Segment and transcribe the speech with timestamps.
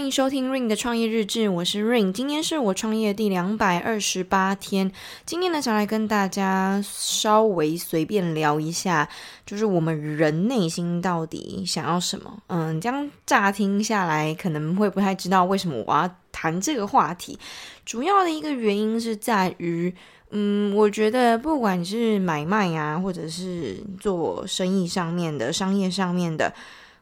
[0.00, 4.90] 欢迎收听 Ring 的创业日志，我是 Ring，今天是我创业第两百二十八天。
[5.26, 9.06] 今天呢，想来跟大家稍微随便聊一下，
[9.44, 12.38] 就是我们人内心到底想要什么。
[12.46, 17.38] 嗯，这样乍听下来可能会不太知道为什么我要谈这个话题。
[17.84, 19.94] 主要的一个原因是在于，
[20.30, 26.54] 嗯，我觉得不管是买卖啊，或者是做生意上面的、商业上面的。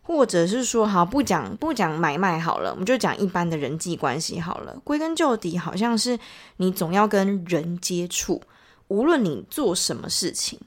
[0.08, 4.74] 或者是说，好，不讲不讲买卖好了，我们就讲一般的人际关系好了。
[4.82, 6.18] 归根究底，好像是
[6.56, 8.40] 你总要跟人接触，
[8.88, 10.58] 无论你做什么事情。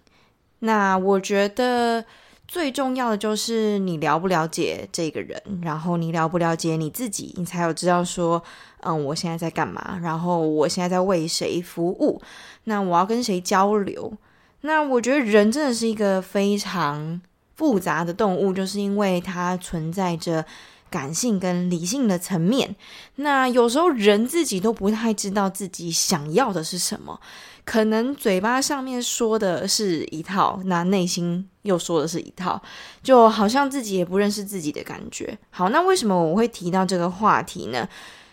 [0.60, 2.06] 那我觉得
[2.48, 8.44] 最重要的就是你了不了解这个人，然后你了不了解你自己，你才有知道说，
[8.82, 12.22] 嗯，我现在在干嘛，然后我现在在为谁服务，
[12.66, 14.14] 那我要跟谁交流。
[14.62, 17.20] 那我觉得人真的是一个非常。
[17.62, 20.44] 复杂的动物，就是因为它存在着
[20.90, 22.76] 感性跟理性的层面。
[23.18, 27.20] 那有时候人自己都不太知道自己想要的是什么，
[27.64, 32.60] 可能嘴巴上面说的是一套，那内心又说的是一套，
[33.04, 35.38] 就好像自己也不认识自己的感觉。
[35.52, 37.88] 好，那为什么我会提到这个话题呢？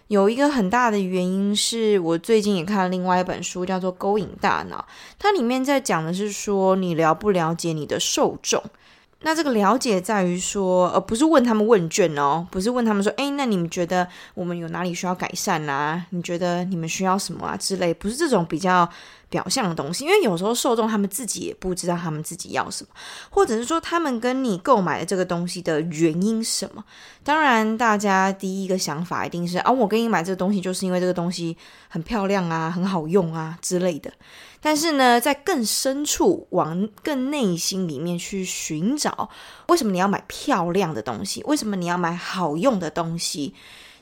[0.07, 4.79] 有一个很大的原因是我最近也看了另外一本书，叫做《勾引大脑》，
[5.19, 8.63] 它里面在讲的是说，你了不了解你的受众。
[9.23, 16.07] 那这个了解在于说，而不是问他们问卷哦，不是问他们说，哎，那你们觉得我们有哪里需要改善啊？
[16.11, 17.57] 你觉得你们需要什么啊？
[17.57, 18.89] 之类，不是这种比较
[19.29, 22.91] 表象的东西，因为有时候受众他们自己也不知道他们自己要什么，
[23.31, 26.85] 或者是说他们跟你购买的这个东西的原因什么？
[27.23, 31.57] 当然，大家第一个想法一定是啊，我跟你买这个东西就是因为这个东西
[31.89, 34.11] 很漂亮啊，很好用啊之类的。
[34.61, 39.29] 但是呢，在更深处往更内心里面去寻找，
[39.69, 41.43] 为什么你要买漂亮的东西？
[41.45, 43.55] 为什么你要买好用的东西？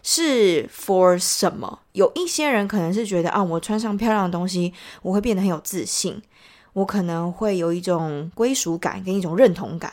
[0.09, 1.81] 是 for 什么？
[1.91, 6.23] 有一些人可能是觉得啊，我穿上漂亮的东西，我会变得很有自信，
[6.75, 9.93] 我可能会有一种归属感跟一种认同感。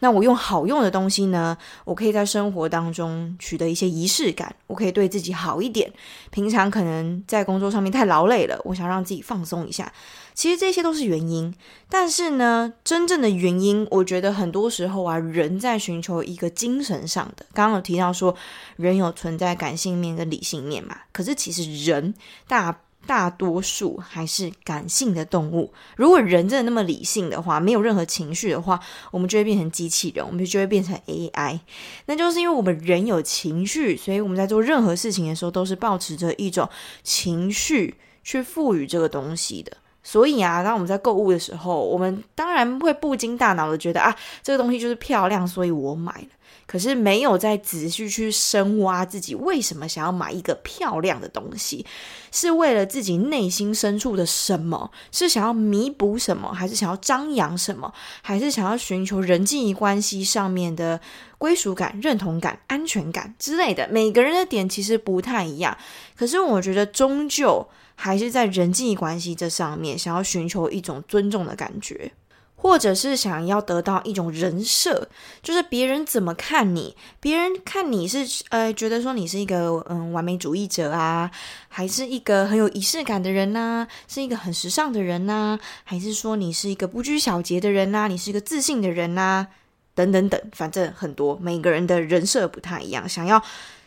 [0.00, 5.90] 那我用好用的东西呢，我可以在生活当中取得一些仪式感，我可以对自己好一点。
[6.32, 9.90] 平常可能在工作上面太劳累了，我想让自己放松一下。
[10.34, 11.54] 其实这些都是原因，
[11.88, 17.46] 但是呢，真正的原因，我觉得很多时候啊，人在寻求一个精神上的。
[17.52, 18.34] 刚刚有提到说，
[18.76, 22.14] 人有存在感性面跟理性面嘛，可是其实人
[22.46, 22.80] 大。
[23.04, 25.74] 大多数还是感性的动物。
[25.96, 28.78] 如果人真的那么理性的话，没有任何情绪的话，
[29.10, 31.58] 我们就会变成机器人，我们就会变成 AI。
[32.06, 36.68] 那就是因为我们人有情绪，所以我们在做任何事情的时候，都是抱持着一种
[37.02, 39.76] 情绪去赋予这个东西的。
[40.02, 46.28] 所以啊，当我们在购物的时候，我们当然会不经大脑的觉得啊，这个东西就是漂亮，所以我买了。
[46.64, 51.84] 可是没有再仔细去深挖自己为什么想要买一个漂亮的东西，
[52.30, 54.90] 是为了自己内心深处的什么？
[55.10, 56.50] 是想要弥补什么？
[56.52, 57.92] 还是想要张扬什么？
[58.22, 60.98] 还是想要寻求人际关系上面的
[61.36, 63.86] 归属感、认同感、安全感之类的？
[63.88, 65.76] 每个人的点其实不太一样，
[66.16, 72.12] 可是我觉得终究还是在人际关系这上面，想要寻求一种尊重的感觉。
[72.54, 75.08] 或者是想要得到一种人设，
[75.42, 78.18] 就是别人怎么看你，别人看你是
[78.50, 81.28] 呃觉得说你是一个嗯完美主义者啊，
[81.66, 89.48] 还是一个很有仪式感的人呐、是一个很时尚的人呐、还是说你是一个不拘小节的人呐、你是一个自信的人呐、
[89.96, 93.42] 等等等，反正很多每个人的人设不太一样，想要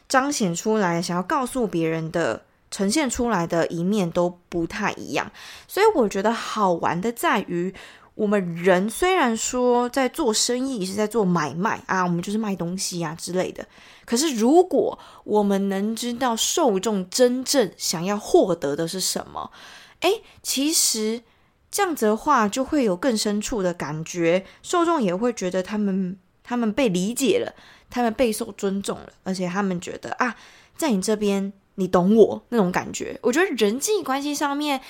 [0.10, 2.44] 彰显出来，想要告诉别人的
[2.76, 5.32] 呈现出来的一面都不太一样，
[5.66, 7.74] 所以我觉得好玩的在于。
[8.16, 13.66] 我们人虽然说在做生意，是在做买卖啊，我们就是卖东西啊之类的。
[14.06, 19.52] 可是，如果我们能知道受众真正想要获得的是什么，
[20.00, 21.22] 诶，其实
[21.70, 27.54] 这样子的话，就会有更深处的感觉，受众也会觉得他们他们被理解了，
[27.90, 30.34] 他们备受尊重了，而且他们觉得啊，
[30.78, 33.18] 在你这边你懂我那种感觉。
[33.22, 34.82] 我觉得人际关系上面，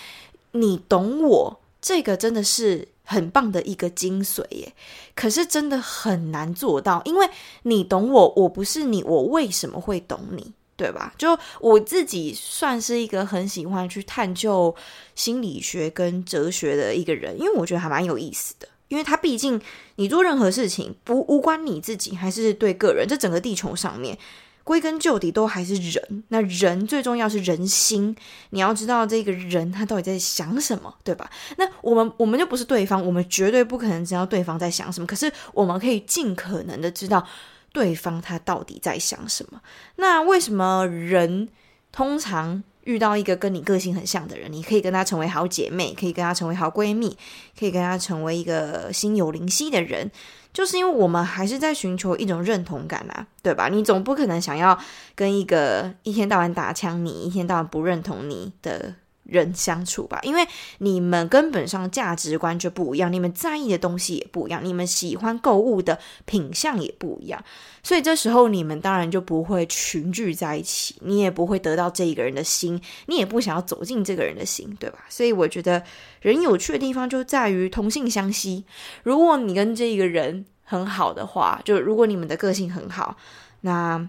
[0.51, 2.87] 你懂我，这个真的是。
[3.07, 4.73] 很棒的一个精髓耶，
[5.13, 7.29] 可是真的很难做到，因为
[7.61, 10.53] 你懂我，我不是你，我为什么会懂你？
[10.75, 11.13] 对吧？
[11.15, 14.75] 就我自己算是一个很喜欢去探究
[15.13, 19.61] 心理学跟哲学的一个人，因为我觉得还蛮有意思的，因为他毕竟
[19.97, 24.17] 你做任何事情不无关你自己，还是对个人，这整个地球上面。
[24.65, 28.13] 归根究底都还是人，那人最重要是人心。
[28.49, 31.29] 你要知道这个人他到底在想什么，对吧？
[31.57, 35.07] 那我们我们就不是对方，我们绝对不可能知道对方在想什么。
[35.07, 37.25] 可是我们可以尽可能的知道
[37.71, 39.61] 对方他到底在想什么。
[39.97, 41.47] 那为什么人
[41.91, 47.15] 通常遇到一个跟你个性很像的人，你可以跟她成为好姐妹，可以跟她成为好闺蜜，
[47.59, 50.09] 可以跟她成为一个心有灵犀的人，
[50.53, 53.67] 就是因为我们还是在寻求一种认同感啊，对吧？
[53.69, 54.77] 你总不可能想要
[55.13, 58.95] 跟一个一天到晚打枪你、一天到晚不认同你的
[59.25, 67.43] 人相处吧，因为你们根本上价值观就不一样，你们在意的东西也不一样，你们喜欢购物的品相也不一样，
[67.83, 74.99] 所以这时候你们当然就不会群聚在一起，你也不会得到这一个人的心，你也不想要走进这个人的心，对吧？
[75.09, 75.83] 所以我觉得
[76.21, 78.63] 人有趣的地方就在于同性相吸。
[79.03, 83.17] 如果你跟这一个人很好的话，就如果你们的个性很好，
[83.61, 84.07] 那。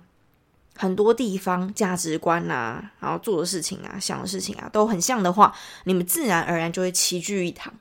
[0.76, 7.73] 很多地方价值观啊，然后做的事情啊，想的事情啊，都很像的话，你们自然而然就会齐聚一堂。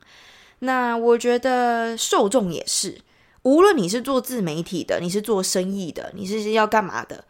[0.59, 3.01] 那我觉得受众也是，
[3.44, 7.25] 无论你是做自媒体的，你是做生意的，你是要干嘛的，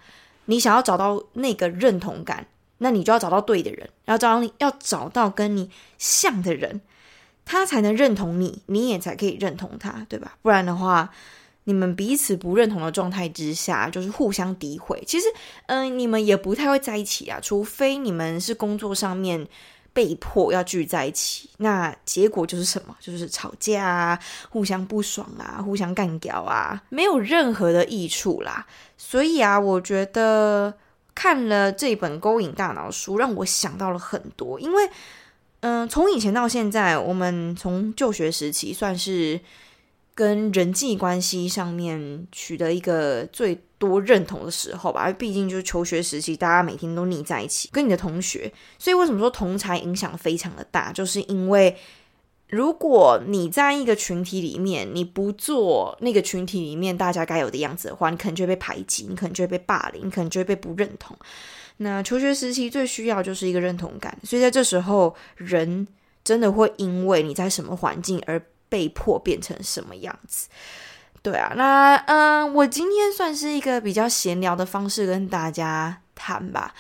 [0.46, 2.46] 你想要找到那个认同感，
[2.78, 6.82] 那你就要找到对的人，要找到你要找到跟你像的人，
[7.44, 10.38] 他才能认同你，你也才可以认同他，对吧？
[10.42, 11.12] 不然的话。
[11.68, 15.04] 你们彼此不认同的状态之下，就是互相诋毁。
[15.06, 15.26] 其实，
[15.66, 19.48] 嗯、你们也不太会在一起啊，除非你们是工作上面
[19.92, 21.50] 被迫要聚在一起。
[21.58, 22.96] 那结果就是什么？
[23.00, 24.20] 就是吵架啊，
[24.50, 28.68] 互相不爽啊，互相干掉啊，没有任何的益处啦。
[28.96, 30.72] 所以啊，我觉得
[31.16, 34.60] 看了这本《勾引大脑》书，让我想到了很多。
[34.60, 34.86] 因为，
[35.62, 39.42] 嗯、呃，从以前到现在，我们从就学时期算是。
[40.16, 50.94] 跟人际关系上面取得一个最多认同的时候吧，毕竟就是求学时期，大家每天都腻在一起，跟你的同学，所以为什么说同才影响非常的大？
[50.94, 51.76] 就是因为
[52.48, 61.18] 如果你在一个群体里面，你不做那个群体里面大家该有的样子的话，你可能就会被排挤，你可能就会被霸凌，你可能就会被不认同。
[61.78, 65.86] 那求学时期最需要就是一个认同感，所以在这时候，人
[66.24, 68.42] 真的会因为你在什么环境而。
[68.70, 70.48] 被迫变成什么样子？
[71.22, 76.74] 对啊，那嗯，我今天算是一个比较闲聊的方式跟大家谈吧，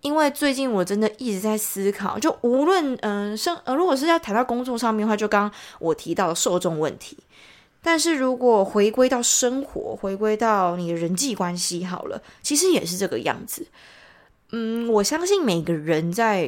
[0.00, 7.16] 因为最近我真的一直在思考，就无论嗯生呃，如果是要谈到工作上面的话，就刚刚我提到的受众问题，
[7.82, 13.68] 但是如果回归到生活，回归到你的人际关系好了，其实也是这个样子。
[14.56, 16.46] 嗯，我相信每个人在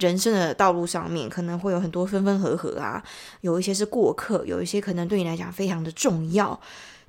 [0.00, 3.00] 人生的道路上面，可能会有很多分分合合啊，
[3.42, 6.60] 有一些是过客，有一些可能对你来讲非常的重要，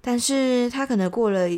[0.01, 1.50] 但是他可能过了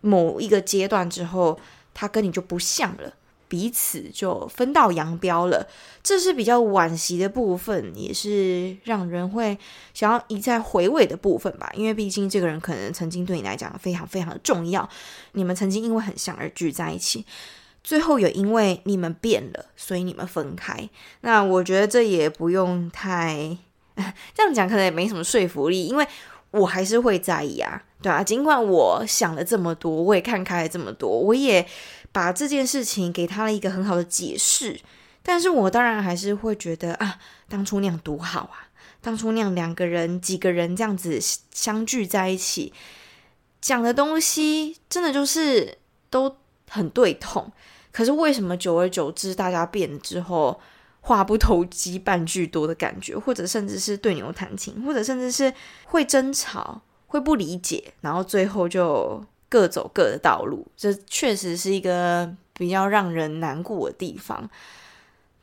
[0.00, 1.56] 某一个阶段之后，
[1.94, 3.14] 他跟你就不像了，
[3.46, 5.68] 彼此就分道扬镳了，
[6.02, 9.56] 这是比较惋惜的部分，也是让人会
[9.94, 14.88] 想要一再回味的部分吧，因为毕竟这个人可能曾经对你来讲非常非常的重要，
[15.30, 17.24] 你们曾经因为很像而聚在一起。
[17.84, 20.88] 最后也因为你们变了，所以你们分开。
[21.22, 23.56] 那我觉得这也不用太
[24.34, 26.06] 这样讲，可能也没什么说服力，因为
[26.50, 28.22] 我还是会在意啊，对啊。
[28.22, 31.66] 尽管我想了这么多，我也看开了这么多，我也
[32.12, 34.80] 把这件事情给他了一个很好的解释，
[35.22, 37.18] 但是我当然还是会觉得啊，
[37.48, 38.68] 当初那样多好啊，
[39.00, 42.72] 当初那样两个人、几个人这样子相聚在一起，
[43.60, 45.78] 讲的东西真的就是
[46.10, 46.36] 都
[46.72, 47.52] 很对痛。
[47.92, 50.58] 可是为什么久而久之，大家变了之后，
[51.02, 55.52] 话不投机半句多的感觉，或者甚至是对牛弹琴，或者甚至是
[55.84, 64.48] 会争吵，会不理解，然后最后就各走各的道路，这确实是一个比较让人难过的地方。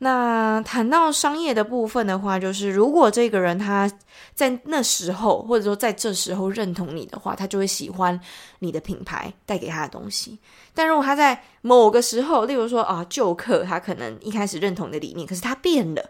[0.02, 3.90] 那谈到商业的部分的话，就是如果这个人他
[4.34, 8.18] 在那时候，或者说在这时候认同你的话，他就会喜欢
[8.60, 10.38] 你的品牌带给他的东西。
[10.72, 16.02] 但如果他在某个时候，例如说啊旧客，他可能一开始认同的理念，可是他变了，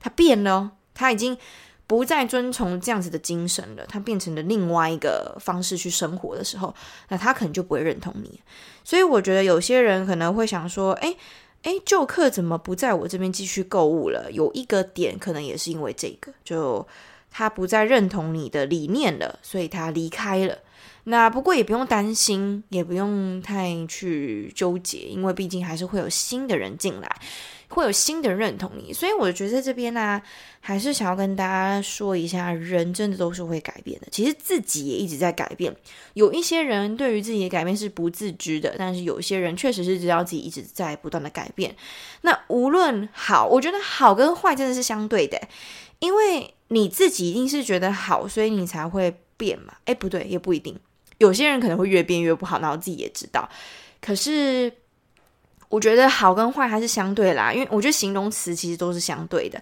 [0.00, 1.36] 他变了，他已经
[1.86, 6.74] 不再遵从这样子的精神了，他变成了另外一个方式去生活的时候，
[7.10, 8.40] 那他可能就不会认同你。
[8.84, 11.14] 所以我觉得有些人可能会想说，诶。
[11.64, 14.30] 哎，旧客怎么不在我这边继续购物了？
[14.30, 16.86] 有一个点可能也是因为这个，就
[17.30, 20.58] 他不再认同你的理念了，所以他离开了。
[21.04, 27.16] 那不过也不用担心，也不用太去纠结，因为毕竟还是会有新的人进来。
[27.74, 30.22] 会有新的认同你，所以我觉得在这边呢、
[30.60, 34.06] 还是想要跟大家说一下，人真的都是会改变的。
[34.10, 35.74] 其实自己也一直在改变，
[36.14, 41.74] 有一些人对于自己的改变是不自知的，但是有些人确实是知道自己一直在不断的改变。
[42.22, 45.40] 那无论好，我觉得好跟坏真的是相对的，
[45.98, 49.74] 因为你自己一定是觉得好，所以你才会变嘛。
[49.84, 50.78] 诶，不对，也不一定。
[51.18, 53.48] 有些人可能会越变越不好，然后自己也知道。
[54.00, 54.70] 可是
[55.74, 59.60] 我觉得好跟坏还是相对啦，因为我觉得形容词其实都是相对的。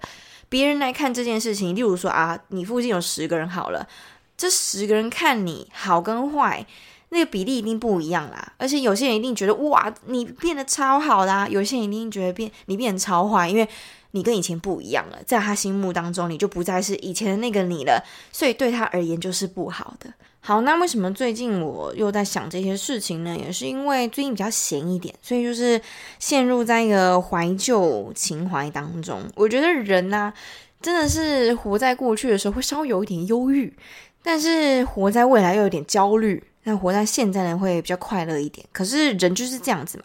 [0.48, 3.88] 别人来看这件事情，例如说啊，你附近有十个人好了，
[4.36, 6.66] 这十个人看你好跟坏，
[7.08, 8.52] 那个比例一定不一样啦。
[8.58, 13.68] 而且有些人一定觉得哇，你变得超好啦，有些人一定觉得变你变得超坏，因为。
[14.14, 20.12] 你跟以前不一样了，在他心目当中，你就不再是以前的那个你了，所以对他而言就是不好的。
[20.44, 23.36] 好，那为什么最近我又在想这些事情呢？
[23.38, 25.80] 也是因为最近比较闲一点，所以就是
[26.18, 29.22] 陷入在一个怀旧情怀当中。
[29.36, 30.32] 我觉得人呐、
[30.80, 33.72] 真的是活在过去的时候会稍微有一点忧郁，
[34.20, 36.42] 但是活在未来又有点焦虑。
[36.64, 38.66] 那活在现在呢，会比较快乐一点。
[38.72, 40.04] 可是人就是这样子嘛。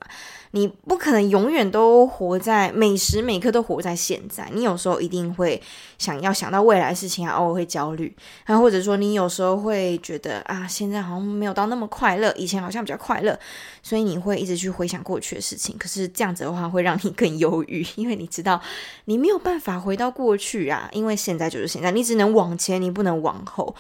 [0.52, 5.62] 你不可能永远都活在每时每刻都活在现在，你有时候一定会
[5.98, 13.38] 想要想到未来的事情啊，偶尔会焦虑，然后或者说你有时候会觉得啊，现在好像没有到那么快乐，以前好像比较快乐，
[13.84, 15.78] 所以你会一直去回想过去的事情。
[15.78, 18.62] 可是这样子的话会让你更忧郁， 因为你知道
[19.06, 23.76] 你没有办法回到过去啊，因为现在就是现在，你只能往前，你不能往后。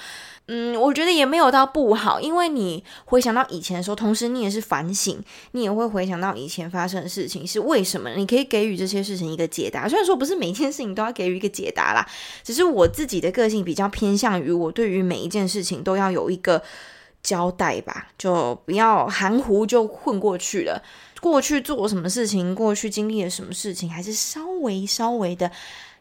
[0.47, 9.89] 嗯，我觉得也没有到不好，因为你回想到以前的时候，同时你也是反省，你也会回想到以前发生的事情是为什么，你可以给予这些事情一个解答。
[9.89, 12.07] 虽然说不是每件事情都要给予一个解答啦，
[12.43, 16.63] 只是我自己的个性比较偏向于我对于每一件事情都要有一个
[17.21, 20.81] 交代吧，就不要含糊就混过去了。
[21.19, 25.51] 过去做什么事情，过去经历了什么事情，还是稍微稍微的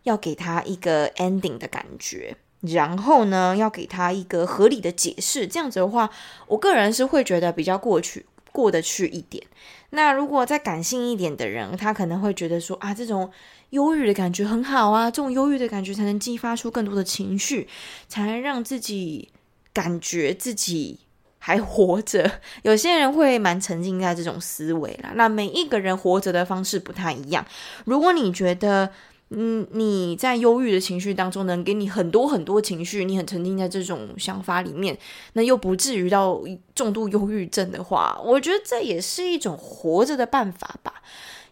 [0.04, 2.36] 要给他一个 ending 的感觉。
[2.62, 6.10] 然后呢，要给他一个合理的解释，这样子的话，
[6.48, 9.44] 我个人是会觉得比较过去过得去一点。
[9.90, 13.30] 那如果再感性一点的人，他可能会觉得说啊，这种
[13.70, 17.68] 忧郁的感觉很好啊，这种忧郁的感觉才能激发出更多的情绪，
[18.08, 19.30] 才能让自己
[19.72, 20.98] 感觉自己
[21.38, 22.40] 还活着。
[22.62, 25.12] 有些人会蛮沉浸在这种思维啦。
[25.14, 27.46] 那每一个人活着的方式不太一样。
[27.84, 28.90] 如果你觉得，
[29.30, 34.97] 嗯，你在忧郁的情绪当中，能给你很多很多情绪，你很沉浸在这种想法里面，
[35.33, 36.40] 那又不至于到
[36.76, 41.02] 重度忧郁症的话，我觉得这也是一种活着的办法吧。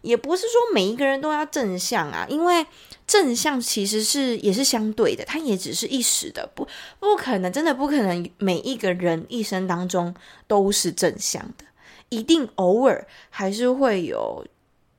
[0.01, 2.65] 也不是说每一个人都要正向啊，因为
[3.05, 6.65] 正向其实是也是相对的，它也只是一时的，不
[7.01, 10.15] 不可能，真的不可能每一个人一生当中
[10.47, 11.65] 都是正向的，
[12.07, 14.45] 一定偶尔还是会有。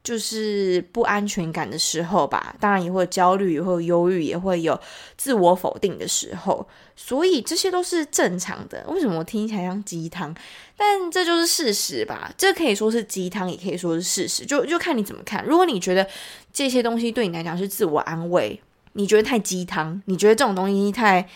[0.07, 4.81] 就是不安全感的时候吧，当然也会有焦虑，也会有忧郁，也会有
[5.17, 8.85] 自我否定的时候，所以这些都是正常的。
[8.87, 10.33] 为什么我听起来像鸡汤？
[10.77, 12.33] 但这就是事实吧。
[12.39, 15.45] 这可以说是鸡汤，也可以说是事实，就就看你怎么看。
[15.45, 16.07] 如果你觉得
[16.53, 18.61] 这些东西对你来讲是自我安慰，
[18.93, 21.29] 你觉得太鸡汤，你觉得这种东西太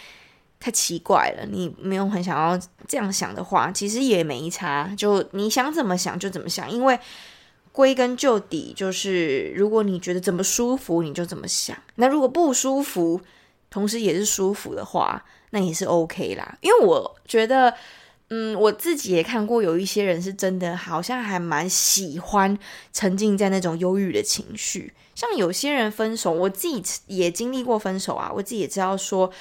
[0.60, 4.94] 太奇怪了，你没有很想要这样想的话，其实也没差。
[4.96, 6.96] 就你想怎么想就怎么想，因为。
[7.80, 11.74] 归根究底，就是如果你觉得怎么舒服，你就怎么想。
[11.94, 13.22] 那如果不舒服，
[13.70, 16.58] 同时也是舒服的话，那也是 OK 啦。
[16.60, 17.72] 因为我觉得，
[18.28, 22.58] 嗯，我自己也看过有一些人是真的，好像还蛮喜欢
[22.92, 24.92] 沉浸在那种忧郁的情绪。
[25.14, 29.32] 像有些人分手，我自己也经历过分手啊，我自己也知道说。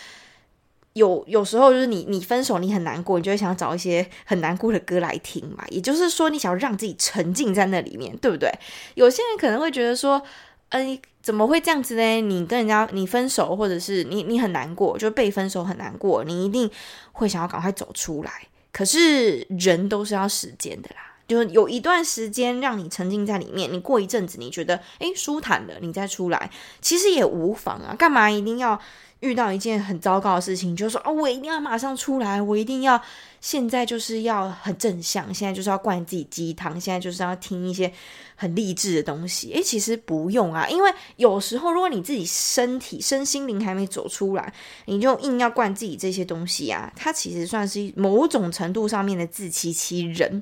[0.94, 5.64] 有有时候就是你你分手你很难过，你就会想找一些很难过的歌来听嘛。
[5.70, 8.52] 也就是说，你想要让自己沉浸在那里面，对不对？
[8.96, 10.22] 有些人可能会觉得说，
[10.70, 12.22] 哎，怎么会这样子呢？
[12.22, 16.70] 你跟人家你分手，或者是你你很难过，就被分手很难过，你一定
[17.12, 18.48] 会想要赶快走出来。
[18.72, 26.50] 可是人都是要时间的啦，就是有一段时间让你沉浸在里面，你过一阵子你觉得哎舒坦了，你再出来，
[26.82, 27.96] 其实也无妨啊。
[27.98, 28.80] 干嘛一定要？
[29.22, 33.02] 遇到一件很糟糕的事情，就说哦，我一定要马上出来，我一定要
[33.42, 37.92] 现在就是要很正向，现在就是要灌自己鸡汤，现在就是要听一些
[38.36, 39.52] 很励志的东西。
[39.52, 44.54] 诶，其实不用啊，因为有时候如果你自己身体身心灵还没走出来，
[44.86, 50.42] 你就硬要灌自己这些东西啊，它其实算是某种程度上面的自欺欺人，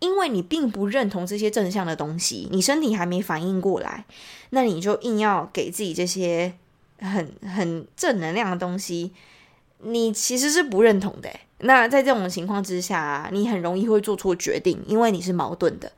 [0.00, 4.04] 因为你并不认同这些正向的东西，你身体还没反应过来，
[4.50, 6.54] 那你就硬要给自己这些。
[6.98, 9.12] 很很正能量的东西，
[9.82, 11.30] 你其实是不认同的。
[11.60, 15.90] 那在这种情况之下，你很容易会做错决定，因为你是矛盾的。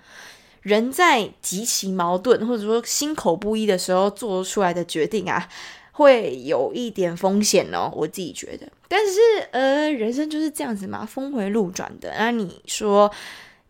[0.62, 5.48] 人在极其矛盾或者说心口不一的时候做出来的决定啊，
[5.92, 7.90] 会有一点风险哦。
[7.94, 9.18] 我自己觉得，但是
[9.52, 12.14] 呃，人生就是这样子嘛，峰回路转的。
[12.18, 13.10] 那你说，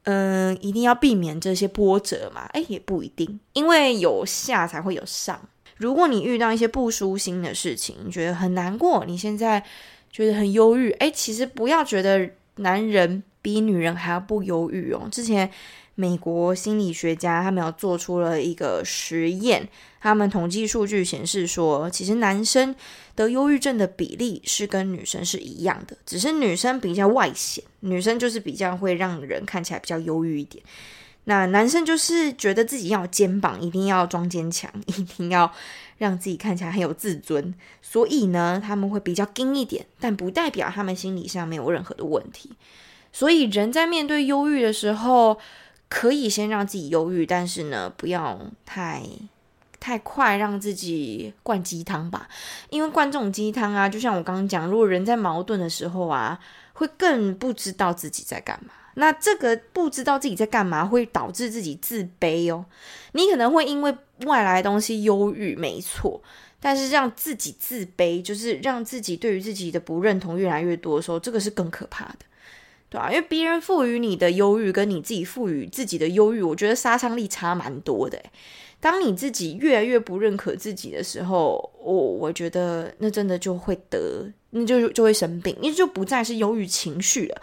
[0.02, 2.46] 嗯、一定要避免这些波折嘛？
[2.54, 5.40] 诶，也不一定，因为有下才会有上。
[5.80, 9.64] 如果你遇到一些不舒心的事情，你觉得很难过，你现在
[10.12, 15.08] 觉得很忧郁，诶，其实不要觉得男人比女人还要不忧郁哦。
[15.10, 15.50] 之前
[15.94, 19.66] 美国心理学家他们有做出了一个实验，
[20.02, 22.76] 他们统计数据显示说，其实男生
[23.14, 30.62] 得忧郁症的比例是跟女生是一样的，只是女生比较外显，女生就是比较会让人看起来比较忧郁一点。
[31.30, 35.52] 那男生就是觉得自己要肩膀，一定要装坚强，一定要
[35.98, 42.50] 让自己看起来很有自尊，所以呢，他们会比较硬一点，但不代表他们心理上没有任何的问题。
[43.12, 45.38] 所以人在面对忧郁的时候，
[45.88, 49.00] 可以先让自己忧郁，但是呢，不要太
[49.78, 52.28] 太快让自己灌鸡汤吧，
[52.70, 56.40] 因为灌这种鸡汤啊，就像我刚刚讲，如果人在矛盾的时候啊，
[56.72, 58.72] 会更不知道自己在干嘛。
[58.94, 62.64] 那这个不知道自己在干嘛，会导致自己自卑哦。
[63.12, 66.20] 你可能会因为外来的东西忧郁，没错，
[66.60, 72.18] 但是让自己自卑，就是让自己对于自己的不认同越来越多的时候，这个是更可怕的，
[72.88, 78.20] 对啊，因为别人赋予你的忧郁，跟你自己赋予自己的忧郁，我觉得杀伤力差蛮多的。
[78.80, 87.42] 当你自己越来越不认可自己的时候，我我觉得那真的就会得，那就就会生病，你就不再是忧郁情绪了。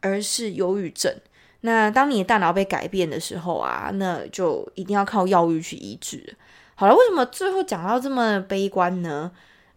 [0.00, 1.14] 而是忧郁症。
[1.62, 6.36] 那当你的大脑被改变的时候啊，那就一定要靠药物去医治。
[6.76, 9.32] 好了，为什么最后讲到这么悲观呢？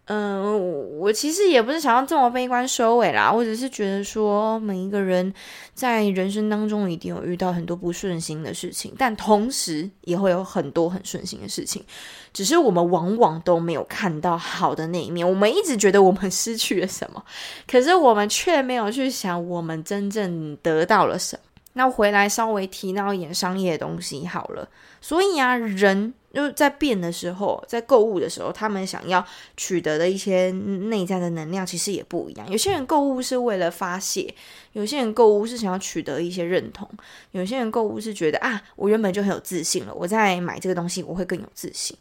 [0.06, 5.32] 嗯，我其实也不是想要这么悲观收尾啦，我只是觉得说，每一个人
[5.74, 11.84] 在人生当中一定有遇到很多不顺心的事情，但同时也会有很多很顺心的事情，
[12.32, 15.26] 只是我们往往都没有看到好的那一面。
[15.26, 17.24] 我们一直觉得我们失去了什么，
[17.70, 21.42] 可是我们却没有去想我们真正得到了什么。
[21.74, 24.68] 那回来稍微提到一点商业的东西好了，
[25.00, 26.14] 所以啊，人。
[26.34, 29.22] 就在变的时候，在购物的时候，他们想要
[29.54, 32.50] 取得的一些内在的能量，其实也不一样。
[32.50, 34.34] 有些人购物是为了发泄，
[34.72, 36.88] 有些人购物是想要取得一些认同，
[37.32, 41.94] 有些人购物是觉得啊，我原本就很有自信了，我在买这个东西我会更有自信。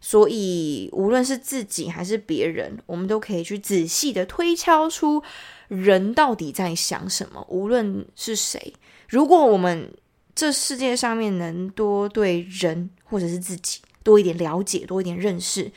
[0.00, 5.22] 所以，无论是自己还是别人，我们都可以去仔细的推敲出
[5.68, 7.44] 人到底在想什么。
[7.50, 8.72] 无论是谁，
[9.08, 9.92] 如果我们
[10.34, 15.70] 这世界上面能多对人或者是自己多一点了解，多一点认识，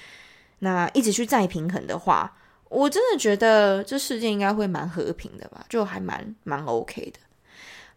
[0.60, 2.36] 那一直去再平衡的话，
[2.70, 7.20] 我真的觉得这世界应该会蛮和平的吧，就还蛮蛮 OK 的。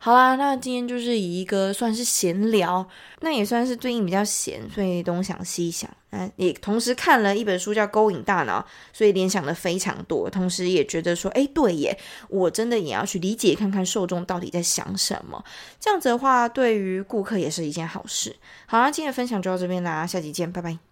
[0.02, 2.88] 好啦，那今天就是以一个算是闲聊，
[3.20, 8.60] 那也算是最近比较闲，所以东想西想，那也同时看了一本书叫《勾引大脑》，
[8.96, 11.98] 所以联想的非常多，同时也觉得说，哎，对耶，
[12.30, 15.44] 我真的也要去理解看看受众到底在想什么，
[15.78, 18.34] 这样子的话，对于顾客也是一件好事。
[18.64, 20.89] 好啦，今天的分享就到这边啦，下集见，拜拜。